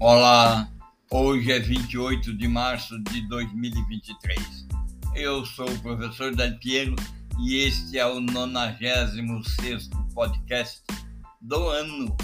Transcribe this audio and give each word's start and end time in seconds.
Olá, 0.00 0.70
hoje 1.10 1.50
é 1.50 1.58
28 1.58 2.32
de 2.36 2.46
março 2.46 2.96
de 3.02 3.20
2023. 3.26 4.68
Eu 5.16 5.44
sou 5.44 5.68
o 5.68 5.80
professor 5.80 6.32
Dan 6.36 6.56
Piero 6.58 6.94
e 7.40 7.56
este 7.56 7.98
é 7.98 8.06
o 8.06 8.20
96 8.20 9.90
podcast 10.14 10.84
do 11.40 11.66
ano. 11.66 12.16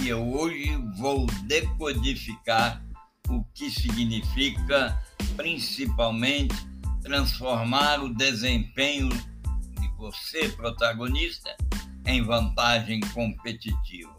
E 0.00 0.06
eu 0.06 0.24
hoje 0.32 0.70
vou 0.96 1.26
decodificar 1.48 2.80
o 3.28 3.42
que 3.52 3.68
significa, 3.68 5.02
principalmente, 5.36 6.54
transformar 7.02 8.04
o 8.04 8.14
desempenho 8.14 9.08
de 9.08 9.88
você, 9.98 10.48
protagonista, 10.50 11.56
em 12.04 12.22
vantagem 12.22 13.00
competitiva. 13.12 14.16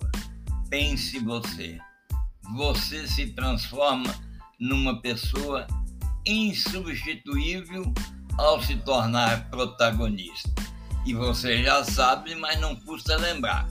Pense 0.69 1.19
você 1.19 1.79
você 2.55 3.07
se 3.07 3.27
transforma 3.27 4.13
numa 4.59 5.01
pessoa 5.01 5.67
insubstituível 6.25 7.93
ao 8.37 8.61
se 8.61 8.75
tornar 8.77 9.49
protagonista. 9.49 10.49
E 11.05 11.13
você 11.13 11.63
já 11.63 11.83
sabe, 11.83 12.35
mas 12.35 12.59
não 12.59 12.75
custa 12.75 13.15
lembrar. 13.15 13.67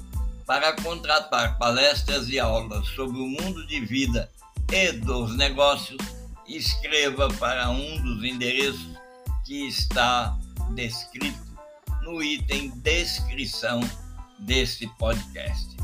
Para 0.46 0.72
contratar 0.74 1.58
palestras 1.58 2.28
e 2.28 2.38
aulas 2.38 2.86
sobre 2.88 3.18
o 3.18 3.26
mundo 3.26 3.66
de 3.66 3.80
vida 3.80 4.30
e 4.72 4.92
dos 4.92 5.36
negócios, 5.36 5.98
escreva 6.48 7.28
para 7.34 7.68
um 7.68 8.02
dos 8.02 8.24
endereços 8.24 8.88
que 9.44 9.66
está 9.66 10.36
descrito 10.74 11.44
no 12.02 12.22
item 12.22 12.70
descrição 12.76 13.80
deste 14.38 14.86
podcast 14.98 15.75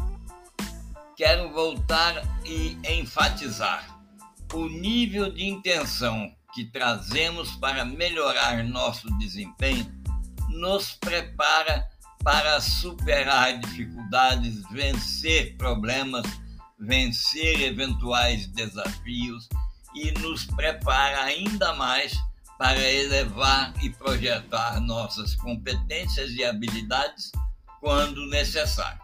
quero 1.22 1.52
voltar 1.52 2.20
e 2.44 2.76
enfatizar 2.98 3.96
o 4.52 4.66
nível 4.66 5.32
de 5.32 5.44
intenção 5.44 6.34
que 6.52 6.64
trazemos 6.64 7.54
para 7.58 7.84
melhorar 7.84 8.64
nosso 8.64 9.06
desempenho 9.18 9.86
nos 10.48 10.94
prepara 10.94 11.88
para 12.24 12.60
superar 12.60 13.56
dificuldades, 13.60 14.68
vencer 14.72 15.56
problemas, 15.56 16.26
vencer 16.76 17.60
eventuais 17.60 18.48
desafios 18.48 19.48
e 19.94 20.10
nos 20.18 20.44
prepara 20.46 21.22
ainda 21.22 21.72
mais 21.74 22.12
para 22.58 22.80
elevar 22.80 23.72
e 23.80 23.90
projetar 23.90 24.80
nossas 24.80 25.36
competências 25.36 26.32
e 26.32 26.44
habilidades 26.44 27.30
quando 27.80 28.26
necessário. 28.26 29.00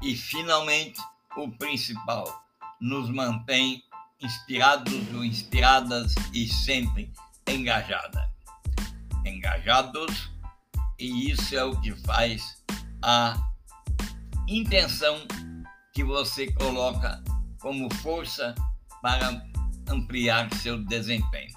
E, 0.00 0.14
finalmente, 0.14 1.00
o 1.36 1.50
principal, 1.52 2.44
nos 2.80 3.10
mantém 3.10 3.82
inspirados 4.20 5.14
ou 5.14 5.24
inspiradas 5.24 6.14
e 6.32 6.48
sempre 6.48 7.12
engajadas. 7.48 8.28
Engajados, 9.24 10.30
e 10.98 11.30
isso 11.30 11.54
é 11.54 11.64
o 11.64 11.80
que 11.80 11.94
faz 12.04 12.62
a 13.02 13.36
intenção 14.48 15.26
que 15.94 16.02
você 16.02 16.50
coloca 16.52 17.22
como 17.60 17.92
força 17.96 18.54
para 19.02 19.42
ampliar 19.88 20.52
seu 20.54 20.82
desempenho. 20.84 21.56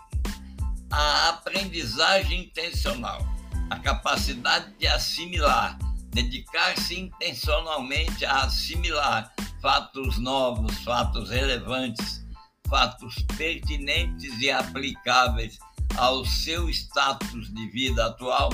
A 0.91 1.29
aprendizagem 1.29 2.45
intencional, 2.45 3.25
a 3.69 3.79
capacidade 3.79 4.73
de 4.77 4.87
assimilar, 4.87 5.77
dedicar-se 6.09 6.99
intencionalmente 6.99 8.25
a 8.25 8.41
assimilar 8.43 9.33
fatos 9.61 10.17
novos, 10.17 10.75
fatos 10.83 11.29
relevantes, 11.29 12.25
fatos 12.67 13.15
pertinentes 13.37 14.39
e 14.41 14.49
aplicáveis 14.49 15.59
ao 15.97 16.25
seu 16.25 16.69
status 16.69 17.53
de 17.53 17.67
vida 17.67 18.05
atual, 18.05 18.49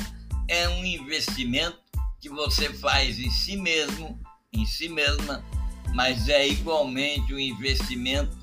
é 0.48 0.68
um 0.70 0.86
investimento 0.86 1.80
que 2.20 2.30
você 2.30 2.74
faz 2.74 3.20
em 3.20 3.30
si 3.30 3.56
mesmo, 3.56 4.20
em 4.52 4.66
si 4.66 4.90
mesma, 4.90 5.44
mas 5.94 6.28
é 6.28 6.48
igualmente 6.48 7.34
um 7.34 7.40
investimento 7.40 8.36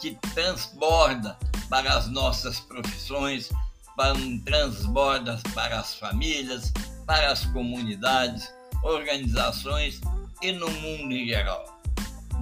que 0.00 0.14
transborda 0.34 1.38
para 1.68 1.96
as 1.96 2.08
nossas 2.08 2.60
profissões, 2.60 3.50
para, 3.96 4.14
transborda 4.44 5.40
para 5.54 5.78
as 5.78 5.94
famílias, 5.94 6.72
para 7.06 7.30
as 7.30 7.44
comunidades, 7.46 8.52
organizações 8.82 10.00
e 10.42 10.52
no 10.52 10.70
mundo 10.70 11.12
em 11.12 11.26
geral. 11.26 11.79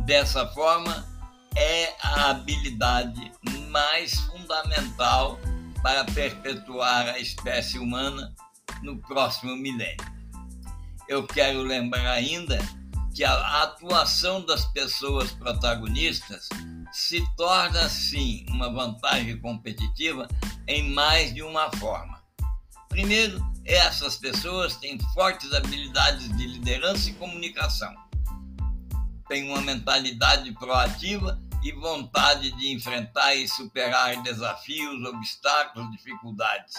Dessa 0.08 0.46
forma, 0.46 1.06
é 1.54 1.94
a 2.02 2.30
habilidade 2.30 3.30
mais 3.69 4.14
fundamental 4.20 5.38
para 5.82 6.02
perpetuar 6.06 7.10
a 7.10 7.19
espécie 7.19 7.78
humana 7.78 8.34
no 8.82 8.97
próximo 9.02 9.54
milênio. 9.54 9.98
Eu 11.06 11.26
quero 11.26 11.60
lembrar 11.60 12.10
ainda 12.10 12.58
que 13.14 13.22
a 13.22 13.62
atuação 13.62 14.41
das 14.47 14.64
pessoas 14.72 15.30
protagonistas 15.32 16.48
se 16.91 17.22
torna, 17.36 17.86
sim, 17.91 18.47
uma 18.48 18.72
vantagem 18.72 19.38
competitiva 19.38 20.26
em 20.66 20.91
mais 20.91 21.34
de 21.34 21.42
uma 21.42 21.70
forma. 21.72 22.18
Primeiro, 22.88 23.47
essas 23.62 24.16
pessoas 24.16 24.74
têm 24.76 24.98
fortes 25.12 25.52
habilidades 25.52 26.34
de 26.34 26.47
liderança 26.47 27.10
e 27.10 27.12
comunicação 27.12 28.07
tem 29.28 29.49
uma 29.50 29.61
mentalidade 29.61 30.50
proativa 30.53 31.39
e 31.62 31.72
vontade 31.72 32.50
de 32.53 32.72
enfrentar 32.72 33.34
e 33.34 33.47
superar 33.47 34.22
desafios, 34.22 35.05
obstáculos, 35.05 35.91
dificuldades. 35.91 36.75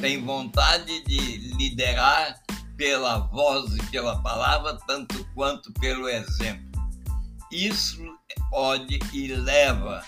Tem 0.00 0.22
vontade 0.24 1.04
de 1.04 1.18
liderar 1.56 2.38
pela 2.76 3.18
voz 3.18 3.74
e 3.74 3.82
pela 3.90 4.20
palavra, 4.22 4.78
tanto 4.86 5.24
quanto 5.34 5.72
pelo 5.74 6.08
exemplo. 6.08 6.68
Isso 7.50 7.98
pode 8.50 8.98
e 9.12 9.28
leva 9.28 10.04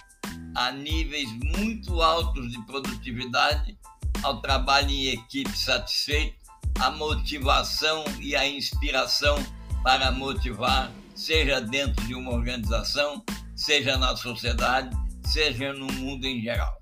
a 0.54 0.70
níveis 0.70 1.30
muito 1.32 2.00
altos 2.02 2.50
de 2.50 2.60
produtividade, 2.66 3.78
ao 4.22 4.40
trabalho 4.40 4.90
em 4.90 5.08
equipe 5.08 5.56
satisfeito, 5.56 6.36
a 6.78 6.90
motivação 6.90 8.04
e 8.20 8.36
a 8.36 8.46
inspiração 8.46 9.36
para 9.82 10.12
motivar 10.12 10.90
seja 11.20 11.60
dentro 11.60 12.02
de 12.06 12.14
uma 12.14 12.32
organização, 12.32 13.22
seja 13.54 13.98
na 13.98 14.16
sociedade, 14.16 14.96
seja 15.22 15.70
no 15.74 15.86
mundo 15.92 16.24
em 16.24 16.40
geral. 16.40 16.74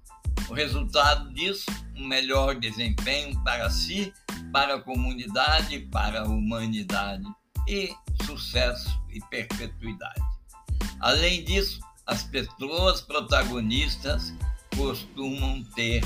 O 0.48 0.54
resultado 0.54 1.34
disso, 1.34 1.66
um 1.96 2.06
melhor 2.06 2.54
desempenho 2.54 3.36
para 3.42 3.68
si, 3.68 4.12
para 4.52 4.76
a 4.76 4.80
comunidade, 4.80 5.80
para 5.90 6.20
a 6.20 6.24
humanidade 6.28 7.24
e 7.66 7.92
sucesso 8.24 8.88
e 9.10 9.20
perpetuidade. 9.28 10.22
Além 11.00 11.44
disso, 11.44 11.80
as 12.06 12.22
pessoas 12.22 13.00
protagonistas 13.00 14.32
costumam 14.76 15.64
ter 15.74 16.00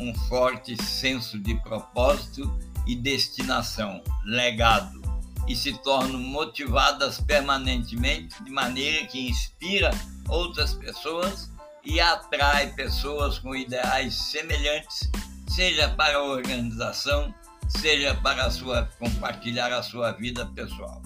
um 0.00 0.14
forte 0.26 0.82
senso 0.82 1.38
de 1.38 1.54
propósito 1.56 2.50
e 2.86 2.96
destinação, 2.96 4.02
legado, 4.24 5.03
e 5.46 5.54
se 5.54 5.72
tornam 5.78 6.18
motivadas 6.18 7.20
permanentemente, 7.20 8.42
de 8.42 8.50
maneira 8.50 9.06
que 9.06 9.28
inspira 9.28 9.90
outras 10.28 10.74
pessoas 10.74 11.50
e 11.84 12.00
atrai 12.00 12.72
pessoas 12.72 13.38
com 13.38 13.54
ideais 13.54 14.14
semelhantes, 14.14 15.10
seja 15.48 15.88
para 15.90 16.16
a 16.16 16.22
organização, 16.22 17.34
seja 17.68 18.14
para 18.14 18.46
a 18.46 18.50
sua, 18.50 18.88
compartilhar 18.98 19.72
a 19.72 19.82
sua 19.82 20.12
vida 20.12 20.46
pessoal. 20.46 21.02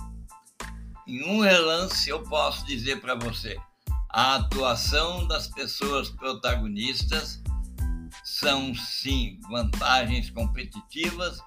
Em 1.07 1.25
um 1.25 1.41
relance, 1.41 2.09
eu 2.09 2.23
posso 2.23 2.65
dizer 2.67 3.01
para 3.01 3.15
você: 3.15 3.57
a 4.11 4.37
atuação 4.37 5.27
das 5.27 5.49
pessoas 5.49 6.11
protagonistas 6.11 7.43
são 8.23 8.75
sim 8.75 9.41
vantagens 9.49 10.31
competitivas 10.31 11.41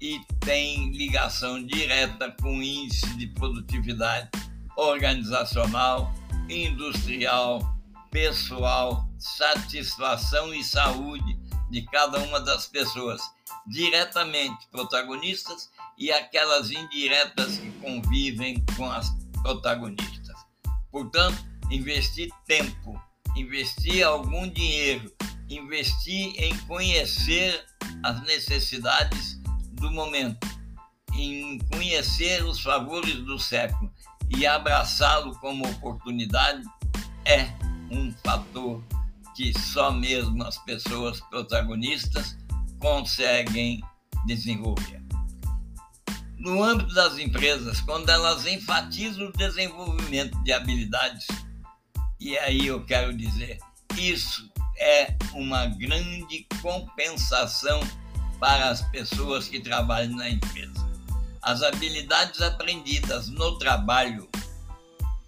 e 0.00 0.20
tem 0.40 0.90
ligação 0.92 1.64
direta 1.64 2.30
com 2.40 2.58
o 2.58 2.62
índice 2.62 3.08
de 3.16 3.26
produtividade 3.28 4.28
organizacional, 4.76 6.12
industrial, 6.48 7.60
pessoal, 8.10 9.08
satisfação 9.18 10.54
e 10.54 10.62
saúde 10.62 11.38
de 11.70 11.82
cada 11.86 12.18
uma 12.20 12.40
das 12.40 12.66
pessoas, 12.66 13.20
diretamente 13.66 14.66
protagonistas 14.70 15.70
e 15.98 16.12
aquelas 16.12 16.70
indiretas 16.70 17.58
que 17.58 17.70
convivem 17.80 18.64
com 18.76 18.90
as 18.90 19.10
protagonistas. 19.42 20.36
Portanto, 20.90 21.44
investir 21.70 22.30
tempo, 22.46 23.00
investir 23.34 24.04
algum 24.04 24.48
dinheiro, 24.48 25.12
investir 25.48 26.34
em 26.36 26.56
conhecer 26.60 27.64
as 28.02 28.22
necessidades 28.22 29.35
do 29.86 29.92
momento, 29.92 30.46
em 31.14 31.58
conhecer 31.70 32.44
os 32.44 32.60
favores 32.60 33.14
do 33.24 33.38
século 33.38 33.90
e 34.28 34.44
abraçá-lo 34.44 35.38
como 35.38 35.64
oportunidade, 35.64 36.62
é 37.24 37.48
um 37.90 38.12
fator 38.24 38.82
que 39.36 39.56
só 39.58 39.92
mesmo 39.92 40.42
as 40.42 40.58
pessoas 40.58 41.20
protagonistas 41.30 42.36
conseguem 42.80 43.80
desenvolver. 44.26 45.02
No 46.36 46.62
âmbito 46.62 46.92
das 46.94 47.18
empresas, 47.18 47.80
quando 47.80 48.08
elas 48.08 48.46
enfatizam 48.46 49.28
o 49.28 49.32
desenvolvimento 49.32 50.36
de 50.42 50.52
habilidades, 50.52 51.26
e 52.18 52.36
aí 52.38 52.66
eu 52.66 52.84
quero 52.84 53.16
dizer, 53.16 53.58
isso 53.96 54.50
é 54.78 55.14
uma 55.32 55.66
grande 55.66 56.46
compensação 56.60 57.80
para 58.38 58.70
as 58.70 58.82
pessoas 58.90 59.48
que 59.48 59.60
trabalham 59.60 60.16
na 60.16 60.28
empresa. 60.28 60.86
As 61.42 61.62
habilidades 61.62 62.40
aprendidas 62.40 63.28
no 63.28 63.58
trabalho 63.58 64.28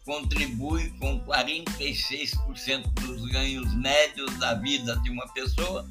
contribuem 0.05 0.90
com 0.99 1.20
46% 1.25 2.88
dos 2.94 3.31
ganhos 3.31 3.72
médios 3.75 4.34
da 4.38 4.55
vida 4.55 4.96
de 5.00 5.10
uma 5.10 5.28
pessoa 5.32 5.87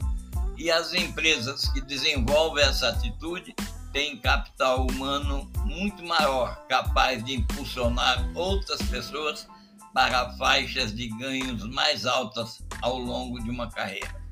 e 0.58 0.72
as 0.72 0.94
empresas 0.94 1.69
que 1.69 1.81
desenvolvem 1.81 2.64
essa 2.64 2.90
atitude 2.90 3.56
têm 3.94 4.18
capital 4.18 4.88
humano 4.88 5.50
muito 5.66 6.04
maior, 6.04 6.66
capaz 6.68 7.24
de 7.24 7.36
impulsionar 7.36 8.28
outras 8.36 8.81
pessoas 8.90 9.48
para 9.94 10.34
faixas 10.34 10.94
de 10.94 11.08
ganhos 11.18 11.63
mais 11.70 12.06
altas 12.06 12.63
ao 12.81 12.98
longo 12.98 13.42
de 13.42 13.50
uma 13.50 13.70
carreira. 13.70 14.26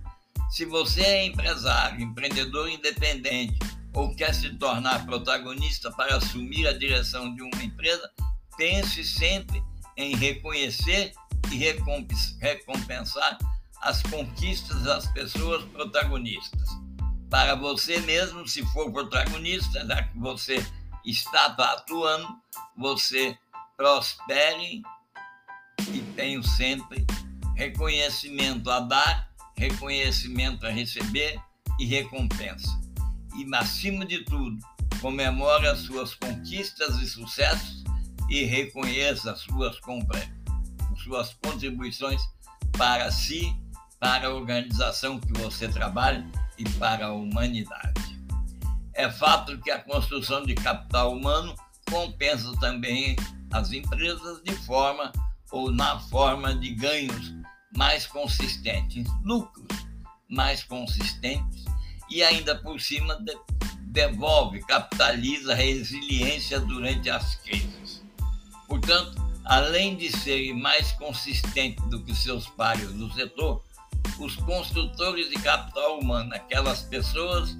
Se 0.50 0.66
você 0.66 1.02
é 1.02 1.26
empresário, 1.26 2.02
empreendedor 2.02 2.70
independente 2.70 3.58
ou 3.94 4.14
quer 4.16 4.34
se 4.34 4.50
tornar 4.58 5.06
protagonista 5.06 5.92
para 5.92 6.18
assumir 6.18 6.68
a 6.68 6.78
direção 6.78 7.34
de 7.36 7.42
uma 7.42 7.64
empresa, 7.64 8.10
pense 8.58 9.04
sempre 9.04 9.64
em 9.98 10.16
reconhecer 10.16 11.14
e 11.52 11.58
recompensar 12.40 13.38
as 13.82 14.02
conquistas 14.04 14.82
das 14.84 15.08
pessoas 15.14 15.64
protagonistas. 15.66 16.70
Para 17.30 17.56
você 17.56 18.00
mesmo, 18.02 18.48
se 18.48 18.66
for 18.68 18.92
protagonista, 18.92 19.86
já 19.86 20.04
que 20.04 20.18
você 20.18 20.66
está 21.06 21.46
atuando, 21.46 22.28
você 22.78 23.38
prospere 23.78 24.82
e 25.92 26.00
tenha 26.16 26.42
sempre 26.44 27.06
reconhecimento 27.56 28.70
a 28.70 28.80
dar, 28.80 29.30
reconhecimento 29.58 30.66
a 30.66 30.70
receber 30.70 31.40
e 31.80 31.86
recompensa. 31.86 32.80
E, 33.36 33.56
acima 33.56 34.06
de 34.06 34.24
tudo, 34.24 34.58
comemore 35.02 35.68
as 35.68 35.80
suas 35.80 36.14
conquistas 36.16 37.00
e 37.02 37.08
sucessos 37.08 37.84
e 38.30 38.44
reconheça 38.44 39.32
as 39.32 39.40
suas, 39.40 39.78
suas 41.04 41.34
contribuições 41.36 42.22
para 42.78 43.12
si, 43.12 43.56
para 44.00 44.28
a 44.28 44.34
organização 44.34 45.20
que 45.20 45.34
você 45.34 45.68
trabalha 45.68 46.26
e 46.58 46.68
para 46.72 47.08
a 47.08 47.14
humanidade. 47.14 48.20
É 48.94 49.10
fato 49.10 49.60
que 49.60 49.72
a 49.72 49.80
construção 49.80 50.44
de 50.44 50.56
capital 50.56 51.14
humano 51.14 51.56
compensa 51.90 52.52
também 52.60 53.16
as 53.52 53.72
empresas 53.72 54.42
de 54.44 54.54
forma 54.66 55.12
ou 55.52 55.72
na 55.72 56.00
forma 56.00 56.56
de 56.56 56.74
ganhos 56.74 57.36
mais 57.76 58.08
consistentes, 58.08 59.08
lucros 59.24 59.66
mais 60.28 60.64
consistentes 60.64 61.66
e 62.10 62.24
ainda 62.24 62.56
por 62.56 62.80
cima 62.80 63.16
de, 63.16 63.36
devolve, 63.88 64.62
capitaliza 64.66 65.54
a 65.54 65.56
resiliência 65.56 66.60
durante 66.60 67.10
as 67.10 67.36
crises. 67.36 68.04
Portanto, 68.68 69.24
além 69.46 69.96
de 69.96 70.12
serem 70.12 70.54
mais 70.54 70.92
consistentes 70.94 71.84
do 71.90 72.04
que 72.04 72.16
seus 72.16 72.48
pares 72.48 72.92
do 72.94 73.12
setor, 73.14 73.64
os 74.20 74.36
construtores 74.38 75.30
de 75.30 75.36
capital 75.36 76.00
humano, 76.00 76.34
aquelas 76.34 76.82
pessoas 76.84 77.58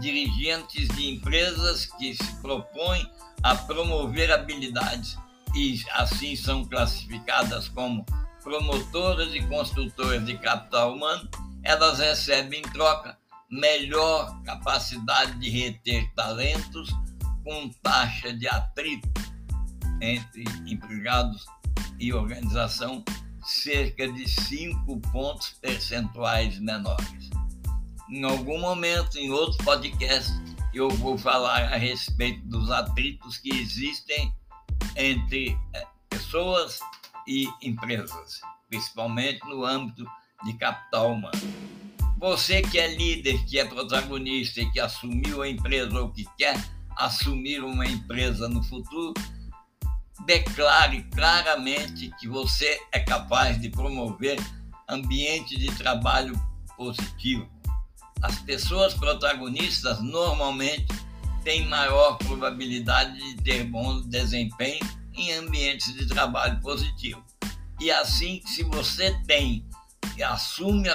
dirigentes 0.00 0.88
de 0.88 1.14
empresas 1.14 1.86
que 1.86 2.14
se 2.14 2.40
propõem 2.40 3.10
a 3.42 3.54
promover 3.54 4.30
habilidades 4.30 5.16
e 5.54 5.82
assim 5.92 6.36
são 6.36 6.64
classificadas 6.64 7.68
como 7.68 8.04
promotoras 8.42 9.34
e 9.34 9.42
construtoras 9.42 10.24
de 10.24 10.36
capital 10.38 10.94
humano, 10.94 11.28
elas 11.62 11.98
recebem 11.98 12.60
em 12.60 12.62
troca 12.62 13.18
melhor 13.50 14.42
capacidade 14.42 15.38
de 15.38 15.48
reter 15.48 16.10
talentos 16.14 16.90
com 17.44 17.68
taxa 17.82 18.32
de 18.32 18.46
atrito 18.46 19.08
entre 20.00 20.44
empregados 20.66 21.46
e 21.98 22.12
organização 22.12 23.04
cerca 23.42 24.06
de 24.12 24.28
5 24.28 25.00
pontos 25.12 25.50
percentuais 25.60 26.58
menores. 26.58 27.30
Em 28.10 28.22
algum 28.24 28.60
momento, 28.60 29.18
em 29.18 29.30
outro 29.30 29.62
podcast, 29.64 30.32
eu 30.72 30.90
vou 30.90 31.16
falar 31.16 31.72
a 31.72 31.76
respeito 31.76 32.44
dos 32.46 32.70
atritos 32.70 33.38
que 33.38 33.50
existem 33.50 34.32
entre 34.96 35.58
eh, 35.74 35.86
pessoas 36.10 36.78
e 37.28 37.46
empresas, 37.62 38.40
principalmente 38.68 39.46
no 39.46 39.64
âmbito 39.64 40.04
de 40.44 40.54
capital 40.54 41.12
humano. 41.12 41.38
Você 42.18 42.62
que 42.62 42.78
é 42.78 42.96
líder, 42.96 43.44
que 43.44 43.58
é 43.58 43.64
protagonista 43.64 44.60
e 44.60 44.70
que 44.72 44.80
assumiu 44.80 45.42
a 45.42 45.48
empresa 45.48 46.00
ou 46.00 46.08
que 46.10 46.24
quer 46.36 46.58
assumir 46.96 47.62
uma 47.62 47.86
empresa 47.86 48.48
no 48.48 48.62
futuro, 48.64 49.14
declare 50.26 51.04
claramente 51.14 52.10
que 52.18 52.26
você 52.26 52.80
é 52.90 52.98
capaz 52.98 53.60
de 53.60 53.68
promover 53.68 54.38
ambiente 54.88 55.56
de 55.56 55.68
trabalho 55.76 56.34
positivo. 56.76 57.48
As 58.22 58.38
pessoas 58.40 58.94
protagonistas 58.94 60.00
normalmente 60.00 60.86
têm 61.44 61.68
maior 61.68 62.16
probabilidade 62.16 63.16
de 63.16 63.42
ter 63.42 63.64
bom 63.64 64.00
desempenho 64.00 64.84
em 65.18 65.32
ambientes 65.32 65.92
de 65.94 66.06
trabalho 66.06 66.60
positivo. 66.60 67.22
E 67.80 67.90
assim, 67.90 68.40
se 68.46 68.62
você 68.62 69.12
tem 69.26 69.66
e 70.16 70.22
assume 70.22 70.88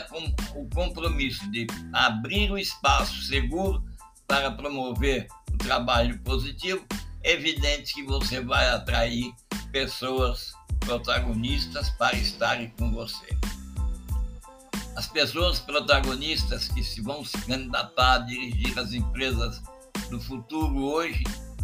o 0.56 0.68
compromisso 0.70 1.50
de 1.52 1.68
abrir 1.94 2.52
o 2.52 2.58
espaço 2.58 3.22
seguro 3.24 3.84
para 4.28 4.52
promover 4.52 5.28
o 5.54 5.58
trabalho 5.58 6.20
positivo, 6.20 6.86
é 7.24 7.32
evidente 7.32 7.94
que 7.94 8.04
você 8.04 8.42
vai 8.42 8.68
atrair 8.70 9.34
pessoas 9.72 10.54
protagonistas 10.82 11.90
para 11.92 12.16
estarem 12.18 12.70
com 12.78 12.92
você. 12.92 13.38
As 14.96 15.08
pessoas 15.08 15.60
protagonistas 15.60 16.68
que 16.68 16.84
se 16.84 17.02
vão 17.02 17.26
se 17.26 17.38
candidatar 17.46 18.16
a 18.16 18.20
dirigir 18.20 18.78
as 18.78 18.94
empresas 18.94 19.62
no 20.12 20.20
futuro 20.22 20.84
hoje 20.84 21.24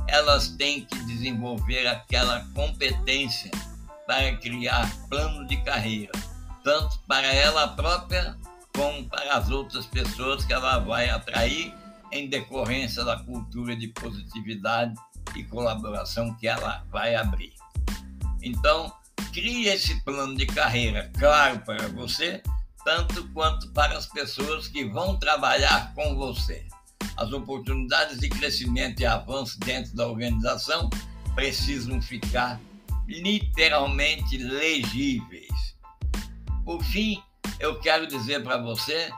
elas 0.10 0.50
têm 0.50 0.86
que 0.86 0.98
desenvolver 1.06 1.88
aquela 1.88 2.46
competência 2.54 3.52
para 4.06 4.36
criar 4.38 4.90
plano 5.08 5.46
de 5.48 5.58
carreira, 5.64 6.12
tanto 6.64 7.00
para 7.08 7.28
ela 7.28 7.68
própria 7.70 8.38
como 8.74 9.08
para 9.10 9.38
as 9.38 9.50
outras 9.50 9.86
pessoas 9.86 10.46
que 10.46 10.54
ela 10.54 10.80
vai 10.80 11.10
atrair 11.10 11.74
em 12.12 12.28
decorrência 12.28 13.04
da 13.04 13.18
cultura 13.18 13.76
de 13.76 13.88
positividade 13.90 14.96
e 15.36 15.44
colaboração 15.44 16.34
que 16.36 16.48
ela 16.48 16.84
vai 16.92 17.16
abrir. 17.16 17.54
Então, 18.42 18.92
crie 19.32 19.68
esse 19.68 20.02
plano 20.04 20.36
de 20.36 20.46
carreira 20.46 21.12
claro 21.20 21.60
para 21.60 21.88
você, 21.90 22.42
tanto 22.84 23.28
quanto 23.30 23.72
para 23.72 23.98
as 23.98 24.08
pessoas 24.08 24.68
que 24.68 24.86
vão 24.86 25.18
trabalhar 25.18 25.94
com 25.94 26.16
você 26.16 26.66
as 27.18 27.32
oportunidades 27.32 28.20
de 28.20 28.30
crescimento 28.30 29.02
e 29.02 29.06
avanço 29.06 29.60
dentro 29.60 29.96
da 29.96 30.08
organização 30.08 30.90
precisam 31.36 32.02
ficar 32.02 32.60
literalmente 33.08 34.38
legíveis. 34.38 35.76
Por 36.64 36.84
fim, 36.84 37.22
eu 37.60 37.80
quero 37.80 38.08
dizer 38.08 38.44
para 38.44 38.58
você 38.58 39.12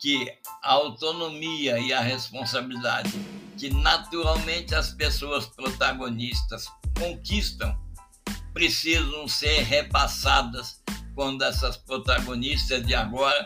que 0.00 0.30
a 0.62 0.72
autonomia 0.72 1.78
e 1.78 1.92
a 1.92 2.00
responsabilidade 2.00 3.12
que 3.56 3.70
naturalmente 3.70 4.74
as 4.74 4.92
pessoas 4.92 5.46
protagonistas 5.46 6.68
conquistam 6.96 7.76
precisam 8.54 9.26
ser 9.26 9.62
repassadas 9.62 10.80
quando 11.14 11.42
essas 11.42 11.76
protagonistas 11.76 12.86
de 12.86 12.94
agora 12.94 13.44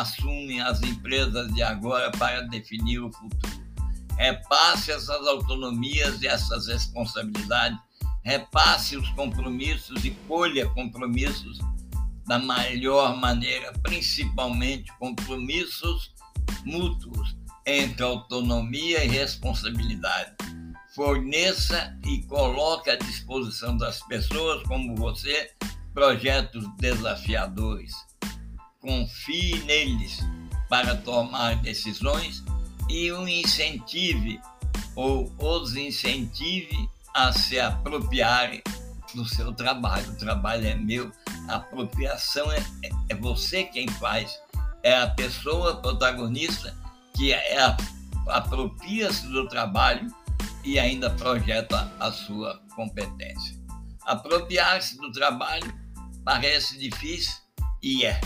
assumem 0.00 0.60
as 0.60 0.82
empresas 0.82 1.52
de 1.52 1.62
agora 1.62 2.10
para 2.12 2.42
definir 2.42 3.00
o 3.00 3.12
futuro. 3.12 3.62
Repasse 4.16 4.92
essas 4.92 5.26
autonomias 5.26 6.20
e 6.22 6.26
essas 6.26 6.66
responsabilidades, 6.66 7.78
repasse 8.22 8.96
os 8.96 9.08
compromissos 9.10 10.04
e 10.04 10.10
colha 10.28 10.68
compromissos 10.70 11.58
da 12.26 12.38
melhor 12.38 13.16
maneira, 13.16 13.72
principalmente 13.82 14.92
compromissos 14.98 16.12
mútuos 16.64 17.36
entre 17.66 18.02
autonomia 18.02 19.04
e 19.04 19.08
responsabilidade. 19.08 20.32
Forneça 20.94 21.98
e 22.06 22.22
coloque 22.24 22.90
à 22.90 22.96
disposição 22.96 23.76
das 23.76 24.00
pessoas 24.06 24.62
como 24.64 24.94
você 24.94 25.50
projetos 25.94 26.64
desafiadores. 26.78 27.92
Confie 28.82 29.62
neles 29.62 30.18
para 30.68 30.96
tomar 30.96 31.54
decisões 31.62 32.42
e 32.90 33.12
o 33.12 33.28
incentive 33.28 34.40
ou 34.96 35.32
os 35.38 35.76
incentive 35.76 36.90
a 37.14 37.32
se 37.32 37.60
apropriarem 37.60 38.60
do 39.14 39.24
seu 39.24 39.52
trabalho. 39.52 40.10
O 40.10 40.16
trabalho 40.16 40.66
é 40.66 40.74
meu, 40.74 41.12
a 41.48 41.56
apropriação 41.56 42.50
é, 42.50 42.58
é, 42.58 42.90
é 43.10 43.14
você 43.14 43.64
quem 43.64 43.86
faz, 43.86 44.36
é 44.82 44.96
a 44.96 45.08
pessoa 45.08 45.76
protagonista 45.76 46.76
que 47.14 47.32
é, 47.32 47.76
apropria-se 48.26 49.28
do 49.28 49.46
trabalho 49.48 50.12
e 50.64 50.78
ainda 50.78 51.08
projeta 51.10 51.92
a 52.00 52.10
sua 52.10 52.60
competência. 52.74 53.56
Apropriar-se 54.06 54.96
do 54.98 55.12
trabalho 55.12 55.72
parece 56.24 56.78
difícil 56.78 57.34
e 57.82 58.04
é, 58.04 58.20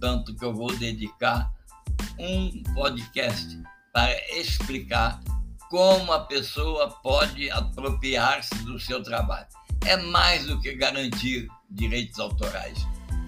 tanto 0.00 0.34
que 0.34 0.44
eu 0.44 0.54
vou 0.54 0.74
dedicar 0.76 1.50
um 2.18 2.62
podcast 2.74 3.60
para 3.92 4.14
explicar 4.36 5.20
como 5.70 6.12
a 6.12 6.20
pessoa 6.20 6.88
pode 7.02 7.50
apropriar-se 7.50 8.54
do 8.64 8.78
seu 8.80 9.02
trabalho. 9.02 9.46
É 9.84 9.96
mais 9.96 10.46
do 10.46 10.60
que 10.60 10.74
garantir 10.74 11.48
direitos 11.70 12.18
autorais. 12.18 12.86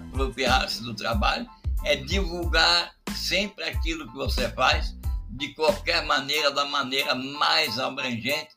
Apropriar-se 0.09 0.81
do 0.83 0.93
trabalho 0.93 1.47
é 1.83 1.95
divulgar 1.95 2.93
sempre 3.15 3.63
aquilo 3.65 4.07
que 4.09 4.15
você 4.15 4.49
faz, 4.49 4.95
de 5.29 5.53
qualquer 5.53 6.05
maneira, 6.05 6.51
da 6.51 6.65
maneira 6.65 7.15
mais 7.15 7.79
abrangente, 7.79 8.49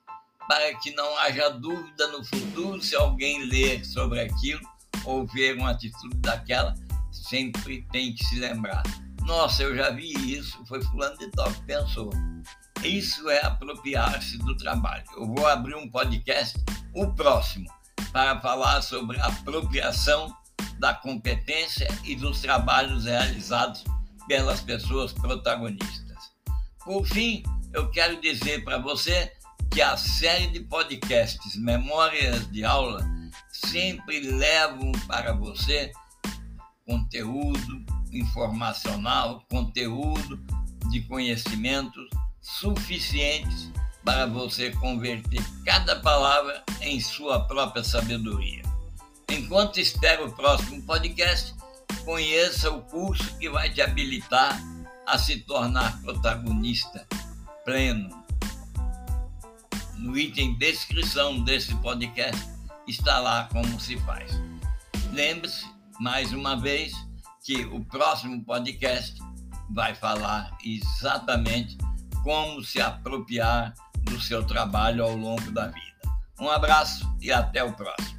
para 0.48 0.74
que 0.74 0.90
não 0.92 1.18
haja 1.18 1.48
dúvida 1.50 2.06
no 2.08 2.24
futuro 2.24 2.82
se 2.82 2.94
alguém 2.96 3.44
ler 3.46 3.84
sobre 3.84 4.20
aquilo 4.20 4.60
ou 5.04 5.26
ver 5.26 5.56
uma 5.56 5.70
atitude 5.70 6.16
daquela, 6.16 6.74
sempre 7.28 7.82
tem 7.90 8.14
que 8.14 8.24
se 8.24 8.38
lembrar. 8.38 8.82
Nossa, 9.22 9.62
eu 9.62 9.74
já 9.74 9.90
vi 9.90 10.12
isso, 10.36 10.64
foi 10.66 10.82
fulano 10.82 11.16
de 11.18 11.30
tal 11.30 11.50
que 11.52 11.62
pensou. 11.62 12.10
Isso 12.82 13.30
é 13.30 13.44
apropriar-se 13.44 14.36
do 14.38 14.54
trabalho. 14.56 15.04
Eu 15.16 15.26
vou 15.26 15.46
abrir 15.46 15.74
um 15.74 15.88
podcast, 15.88 16.62
o 16.92 17.10
próximo, 17.14 17.66
para 18.12 18.38
falar 18.40 18.82
sobre 18.82 19.18
apropriação 19.18 20.36
da 20.78 20.92
competência 20.92 21.88
e 22.04 22.14
dos 22.14 22.42
trabalhos 22.42 23.06
realizados 23.06 23.84
pelas 24.28 24.60
pessoas 24.60 25.12
protagonistas. 25.12 26.32
Por 26.84 27.06
fim, 27.06 27.42
eu 27.72 27.90
quero 27.90 28.20
dizer 28.20 28.62
para 28.64 28.78
você 28.78 29.32
que 29.70 29.80
a 29.80 29.96
série 29.96 30.48
de 30.48 30.60
podcasts 30.60 31.56
Memórias 31.56 32.50
de 32.50 32.64
Aula 32.64 33.04
sempre 33.50 34.20
levam 34.20 34.92
para 35.06 35.32
você 35.32 35.90
conteúdo 36.86 37.84
informacional, 38.12 39.44
conteúdo 39.50 40.38
de 40.90 41.00
conhecimentos 41.02 42.08
suficientes 42.40 43.70
para 44.04 44.26
você 44.26 44.70
converter 44.72 45.42
cada 45.64 46.00
palavra 46.00 46.62
em 46.82 47.00
sua 47.00 47.40
própria 47.46 47.82
sabedoria. 47.82 48.62
Enquanto 49.30 49.78
espera 49.78 50.24
o 50.24 50.32
próximo 50.32 50.82
podcast, 50.82 51.54
conheça 52.04 52.70
o 52.70 52.82
curso 52.82 53.36
que 53.38 53.48
vai 53.48 53.70
te 53.70 53.80
habilitar 53.80 54.60
a 55.06 55.18
se 55.18 55.38
tornar 55.40 56.00
protagonista 56.02 57.06
pleno. 57.64 58.22
No 59.96 60.16
item 60.16 60.54
descrição 60.58 61.42
desse 61.42 61.74
podcast 61.76 62.46
está 62.86 63.18
lá 63.18 63.48
como 63.50 63.80
se 63.80 63.96
faz. 64.00 64.30
Lembre-se, 65.12 65.66
mais 66.00 66.32
uma 66.32 66.60
vez, 66.60 66.92
que 67.44 67.64
o 67.66 67.84
próximo 67.84 68.42
podcast 68.44 69.20
vai 69.70 69.94
falar 69.94 70.56
exatamente 70.64 71.76
como 72.22 72.62
se 72.62 72.80
apropriar 72.80 73.74
do 74.02 74.20
seu 74.20 74.44
trabalho 74.44 75.04
ao 75.04 75.16
longo 75.16 75.50
da 75.50 75.66
vida. 75.66 75.84
Um 76.40 76.48
abraço 76.48 77.08
e 77.20 77.30
até 77.30 77.62
o 77.62 77.72
próximo. 77.72 78.13